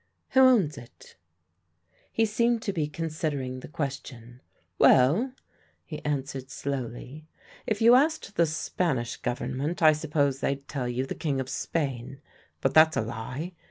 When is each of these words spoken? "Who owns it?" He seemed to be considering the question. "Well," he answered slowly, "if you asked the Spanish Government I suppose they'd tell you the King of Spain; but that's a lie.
"Who 0.29 0.39
owns 0.41 0.79
it?" 0.79 1.15
He 2.11 2.25
seemed 2.25 2.63
to 2.63 2.73
be 2.73 2.87
considering 2.87 3.59
the 3.59 3.67
question. 3.67 4.41
"Well," 4.79 5.33
he 5.85 6.03
answered 6.03 6.49
slowly, 6.49 7.27
"if 7.67 7.83
you 7.83 7.93
asked 7.93 8.35
the 8.35 8.47
Spanish 8.47 9.17
Government 9.17 9.83
I 9.83 9.93
suppose 9.93 10.39
they'd 10.39 10.67
tell 10.67 10.89
you 10.89 11.05
the 11.05 11.13
King 11.13 11.39
of 11.39 11.49
Spain; 11.49 12.19
but 12.61 12.73
that's 12.73 12.97
a 12.97 13.01
lie. 13.01 13.51